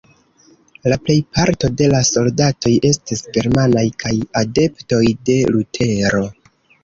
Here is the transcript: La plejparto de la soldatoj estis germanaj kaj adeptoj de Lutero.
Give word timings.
La 0.91 0.95
plejparto 1.09 1.69
de 1.81 1.89
la 1.95 1.99
soldatoj 2.11 2.71
estis 2.89 3.21
germanaj 3.37 3.85
kaj 4.05 4.13
adeptoj 4.43 5.03
de 5.31 5.37
Lutero. 5.53 6.25